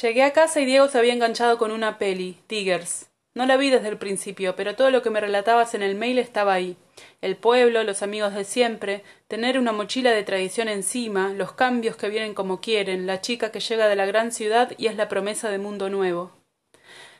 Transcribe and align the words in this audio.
Llegué 0.00 0.22
a 0.22 0.32
casa 0.32 0.60
y 0.60 0.64
Diego 0.64 0.88
se 0.88 0.98
había 0.98 1.12
enganchado 1.12 1.58
con 1.58 1.72
una 1.72 1.98
peli, 1.98 2.38
Tigers. 2.46 3.10
No 3.34 3.44
la 3.44 3.58
vi 3.58 3.68
desde 3.68 3.88
el 3.88 3.98
principio, 3.98 4.56
pero 4.56 4.74
todo 4.74 4.90
lo 4.90 5.02
que 5.02 5.10
me 5.10 5.20
relatabas 5.20 5.74
en 5.74 5.82
el 5.82 5.94
mail 5.94 6.18
estaba 6.18 6.54
ahí. 6.54 6.76
El 7.20 7.36
pueblo, 7.36 7.84
los 7.84 8.02
amigos 8.02 8.34
de 8.34 8.44
siempre, 8.44 9.04
tener 9.28 9.58
una 9.58 9.72
mochila 9.72 10.10
de 10.12 10.22
tradición 10.22 10.68
encima, 10.68 11.34
los 11.34 11.52
cambios 11.52 11.96
que 11.96 12.08
vienen 12.08 12.32
como 12.32 12.62
quieren, 12.62 13.06
la 13.06 13.20
chica 13.20 13.52
que 13.52 13.60
llega 13.60 13.88
de 13.88 13.96
la 13.96 14.06
gran 14.06 14.32
ciudad 14.32 14.72
y 14.78 14.86
es 14.86 14.96
la 14.96 15.08
promesa 15.08 15.50
de 15.50 15.58
mundo 15.58 15.90
nuevo. 15.90 16.32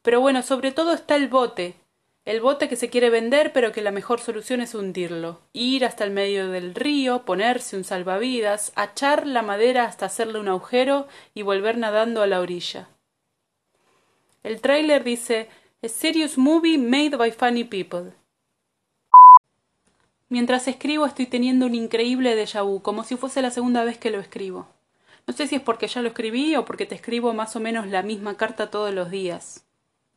Pero 0.00 0.20
bueno, 0.20 0.42
sobre 0.42 0.72
todo 0.72 0.94
está 0.94 1.14
el 1.16 1.28
bote, 1.28 1.74
el 2.24 2.40
bote 2.40 2.68
que 2.68 2.76
se 2.76 2.88
quiere 2.88 3.10
vender 3.10 3.52
pero 3.52 3.72
que 3.72 3.82
la 3.82 3.90
mejor 3.90 4.20
solución 4.20 4.60
es 4.60 4.74
hundirlo, 4.74 5.40
ir 5.52 5.84
hasta 5.84 6.04
el 6.04 6.12
medio 6.12 6.48
del 6.48 6.74
río, 6.74 7.24
ponerse 7.24 7.76
un 7.76 7.84
salvavidas, 7.84 8.72
achar 8.76 9.26
la 9.26 9.42
madera 9.42 9.84
hasta 9.84 10.06
hacerle 10.06 10.38
un 10.38 10.48
agujero 10.48 11.08
y 11.34 11.42
volver 11.42 11.78
nadando 11.78 12.22
a 12.22 12.26
la 12.26 12.40
orilla. 12.40 12.88
El 14.42 14.60
tráiler 14.60 15.04
dice 15.04 15.48
A 15.82 15.88
serious 15.88 16.38
movie 16.38 16.78
made 16.78 17.16
by 17.16 17.32
funny 17.32 17.64
people. 17.64 18.12
Mientras 20.28 20.66
escribo 20.68 21.06
estoy 21.06 21.26
teniendo 21.26 21.66
un 21.66 21.74
increíble 21.74 22.34
déjà 22.34 22.62
vu, 22.62 22.80
como 22.82 23.04
si 23.04 23.16
fuese 23.16 23.42
la 23.42 23.50
segunda 23.50 23.84
vez 23.84 23.98
que 23.98 24.10
lo 24.10 24.20
escribo. 24.20 24.66
No 25.26 25.34
sé 25.34 25.46
si 25.46 25.56
es 25.56 25.62
porque 25.62 25.88
ya 25.88 26.02
lo 26.02 26.08
escribí 26.08 26.56
o 26.56 26.64
porque 26.64 26.86
te 26.86 26.94
escribo 26.94 27.34
más 27.34 27.54
o 27.54 27.60
menos 27.60 27.86
la 27.86 28.02
misma 28.02 28.36
carta 28.36 28.70
todos 28.70 28.94
los 28.94 29.10
días. 29.10 29.66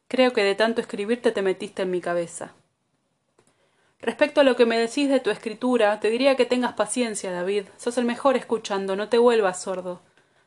Creo 0.07 0.33
que 0.33 0.43
de 0.43 0.55
tanto 0.55 0.81
escribirte 0.81 1.31
te 1.31 1.41
metiste 1.41 1.81
en 1.81 1.91
mi 1.91 2.01
cabeza. 2.01 2.53
Respecto 3.99 4.41
a 4.41 4.43
lo 4.43 4.55
que 4.55 4.65
me 4.65 4.77
decís 4.77 5.09
de 5.09 5.19
tu 5.19 5.31
escritura, 5.31 5.99
te 5.99 6.09
diría 6.09 6.35
que 6.35 6.45
tengas 6.45 6.73
paciencia, 6.73 7.31
David. 7.31 7.65
Sos 7.77 7.97
el 7.97 8.05
mejor 8.05 8.35
escuchando, 8.37 8.95
no 8.95 9.09
te 9.09 9.17
vuelvas 9.17 9.63
sordo. 9.63 10.01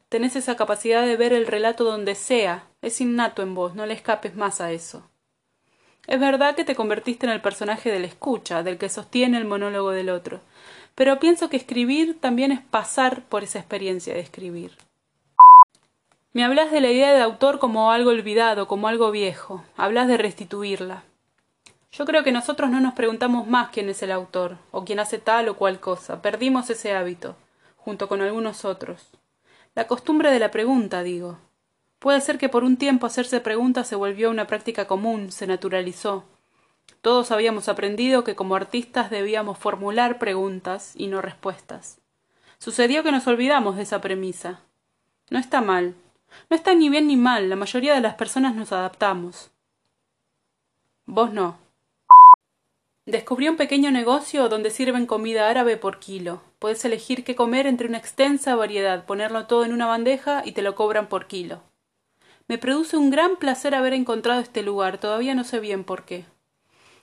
Tenés 0.08 0.36
esa 0.36 0.56
capacidad 0.56 1.04
de 1.04 1.16
ver 1.16 1.32
el 1.32 1.46
relato 1.46 1.84
donde 1.84 2.14
sea. 2.14 2.66
Es 2.82 3.00
innato 3.00 3.42
en 3.42 3.54
vos, 3.54 3.74
no 3.74 3.84
le 3.84 3.94
escapes 3.94 4.36
más 4.36 4.60
a 4.60 4.70
eso. 4.70 5.10
Es 6.08 6.18
verdad 6.18 6.56
que 6.56 6.64
te 6.64 6.74
convertiste 6.74 7.26
en 7.26 7.32
el 7.32 7.42
personaje 7.42 7.90
del 7.90 8.06
escucha, 8.06 8.62
del 8.62 8.78
que 8.78 8.88
sostiene 8.88 9.36
el 9.36 9.44
monólogo 9.44 9.90
del 9.90 10.08
otro, 10.08 10.40
pero 10.94 11.20
pienso 11.20 11.50
que 11.50 11.58
escribir 11.58 12.18
también 12.18 12.50
es 12.50 12.60
pasar 12.60 13.24
por 13.24 13.44
esa 13.44 13.58
experiencia 13.58 14.14
de 14.14 14.20
escribir. 14.20 14.72
Me 16.34 16.44
hablas 16.44 16.70
de 16.70 16.82
la 16.82 16.90
idea 16.90 17.14
de 17.14 17.22
autor 17.22 17.58
como 17.58 17.90
algo 17.90 18.10
olvidado, 18.10 18.68
como 18.68 18.86
algo 18.86 19.10
viejo. 19.10 19.64
Hablas 19.76 20.08
de 20.08 20.18
restituirla. 20.18 21.04
Yo 21.90 22.04
creo 22.04 22.22
que 22.22 22.32
nosotros 22.32 22.68
no 22.68 22.80
nos 22.80 22.92
preguntamos 22.92 23.46
más 23.46 23.70
quién 23.70 23.88
es 23.88 24.02
el 24.02 24.12
autor, 24.12 24.58
o 24.70 24.84
quién 24.84 25.00
hace 25.00 25.18
tal 25.18 25.48
o 25.48 25.56
cual 25.56 25.80
cosa. 25.80 26.20
Perdimos 26.20 26.68
ese 26.68 26.94
hábito, 26.94 27.34
junto 27.76 28.08
con 28.08 28.20
algunos 28.20 28.66
otros. 28.66 29.08
La 29.74 29.86
costumbre 29.86 30.30
de 30.30 30.38
la 30.38 30.50
pregunta, 30.50 31.02
digo. 31.02 31.38
Puede 31.98 32.20
ser 32.20 32.36
que 32.36 32.50
por 32.50 32.62
un 32.62 32.76
tiempo 32.76 33.06
hacerse 33.06 33.40
preguntas 33.40 33.88
se 33.88 33.96
volvió 33.96 34.30
una 34.30 34.46
práctica 34.46 34.86
común, 34.86 35.32
se 35.32 35.46
naturalizó. 35.46 36.24
Todos 37.00 37.30
habíamos 37.30 37.70
aprendido 37.70 38.22
que 38.22 38.36
como 38.36 38.54
artistas 38.54 39.10
debíamos 39.10 39.56
formular 39.56 40.18
preguntas 40.18 40.92
y 40.94 41.06
no 41.06 41.22
respuestas. 41.22 42.00
Sucedió 42.58 43.02
que 43.02 43.12
nos 43.12 43.26
olvidamos 43.26 43.76
de 43.76 43.82
esa 43.84 44.00
premisa. 44.02 44.60
No 45.30 45.38
está 45.38 45.60
mal, 45.60 45.94
no 46.50 46.56
está 46.56 46.74
ni 46.74 46.88
bien 46.88 47.06
ni 47.06 47.16
mal, 47.16 47.48
la 47.48 47.56
mayoría 47.56 47.94
de 47.94 48.00
las 48.00 48.14
personas 48.14 48.54
nos 48.54 48.72
adaptamos. 48.72 49.50
Vos 51.06 51.32
no. 51.32 51.58
Descubrí 53.06 53.48
un 53.48 53.56
pequeño 53.56 53.90
negocio 53.90 54.48
donde 54.48 54.70
sirven 54.70 55.06
comida 55.06 55.48
árabe 55.48 55.78
por 55.78 55.98
kilo. 55.98 56.42
Puedes 56.58 56.84
elegir 56.84 57.24
qué 57.24 57.34
comer 57.34 57.66
entre 57.66 57.88
una 57.88 57.96
extensa 57.96 58.54
variedad, 58.54 59.06
ponerlo 59.06 59.46
todo 59.46 59.64
en 59.64 59.72
una 59.72 59.86
bandeja 59.86 60.42
y 60.44 60.52
te 60.52 60.60
lo 60.60 60.74
cobran 60.74 61.08
por 61.08 61.26
kilo. 61.26 61.62
Me 62.48 62.58
produce 62.58 62.96
un 62.96 63.10
gran 63.10 63.36
placer 63.36 63.74
haber 63.74 63.94
encontrado 63.94 64.40
este 64.40 64.62
lugar, 64.62 64.98
todavía 64.98 65.34
no 65.34 65.44
sé 65.44 65.60
bien 65.60 65.84
por 65.84 66.04
qué. 66.04 66.26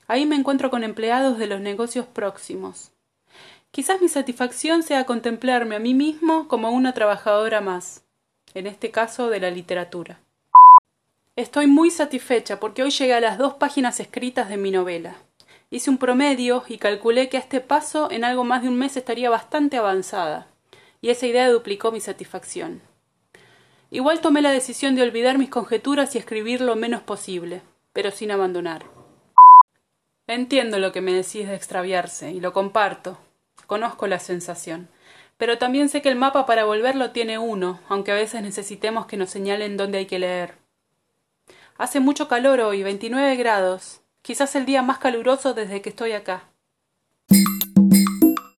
Ahí 0.08 0.28
me 0.28 0.36
encuentro 0.36 0.70
con 0.70 0.84
empleados 0.84 1.40
de 1.40 1.48
los 1.48 1.60
negocios 1.60 2.06
próximos. 2.06 2.92
Quizás 3.72 4.02
mi 4.02 4.08
satisfacción 4.08 4.84
sea 4.84 5.06
contemplarme 5.06 5.76
a 5.76 5.80
mí 5.80 5.96
mismo 5.96 6.48
como 6.48 6.70
una 6.70 6.94
trabajadora 6.94 7.62
más 7.62 8.05
en 8.56 8.68
este 8.68 8.90
caso 8.90 9.30
de 9.30 9.42
la 9.42 9.52
literatura. 9.52 10.20
Estoy 11.36 11.68
muy 11.68 11.92
satisfecha 11.92 12.60
porque 12.60 12.84
hoy 12.84 12.90
llegué 12.90 13.14
a 13.14 13.20
las 13.20 13.38
dos 13.38 13.56
páginas 13.56 14.00
escritas 14.00 14.48
de 14.48 14.56
mi 14.56 14.72
novela. 14.72 15.18
Hice 15.70 15.90
un 15.90 15.98
promedio 15.98 16.64
y 16.68 16.78
calculé 16.78 17.28
que 17.28 17.36
a 17.36 17.42
este 17.42 17.60
paso 17.60 18.10
en 18.10 18.24
algo 18.24 18.46
más 18.46 18.62
de 18.62 18.70
un 18.70 18.78
mes 18.78 18.96
estaría 18.96 19.30
bastante 19.30 19.76
avanzada, 19.76 20.48
y 21.02 21.10
esa 21.10 21.28
idea 21.28 21.50
duplicó 21.50 21.92
mi 21.92 22.00
satisfacción. 22.00 22.82
Igual 23.92 24.22
tomé 24.22 24.42
la 24.42 24.52
decisión 24.52 24.96
de 24.96 25.04
olvidar 25.04 25.38
mis 25.38 25.50
conjeturas 25.50 26.16
y 26.16 26.18
escribir 26.18 26.62
lo 26.62 26.78
menos 26.78 27.02
posible, 27.02 27.62
pero 27.92 28.12
sin 28.12 28.32
abandonar. 28.32 28.86
Entiendo 30.28 30.80
lo 30.80 30.94
que 30.94 31.02
me 31.02 31.12
decís 31.12 31.48
de 31.48 31.56
extraviarse, 31.56 32.32
y 32.32 32.40
lo 32.40 32.54
comparto. 32.54 33.18
Conozco 33.68 34.08
la 34.08 34.20
sensación 34.20 34.88
pero 35.38 35.58
también 35.58 35.90
sé 35.90 36.02
que 36.02 36.10
el 36.10 36.16
mapa 36.16 36.46
para 36.46 36.66
volverlo 36.66 37.12
tiene 37.12 37.38
uno, 37.38 37.80
aunque 37.90 38.12
a 38.12 38.16
veces 38.16 38.42
necesitemos 38.42 39.06
que 39.06 39.18
nos 39.18 39.30
señalen 39.30 39.78
dónde 39.78 40.00
hay 40.00 40.06
que 40.06 40.20
leer. 40.20 40.56
Hace 41.78 42.00
mucho 42.00 42.28
calor 42.28 42.62
hoy, 42.62 42.84
29 42.84 43.36
grados, 43.36 44.02
quizás 44.22 44.56
el 44.56 44.66
día 44.66 44.82
más 44.82 44.98
caluroso 44.98 45.54
desde 45.54 45.82
que 45.82 45.90
estoy 45.90 46.14
acá. 46.14 46.50